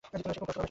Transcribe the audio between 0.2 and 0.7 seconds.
খুব কষ্ট পাবে।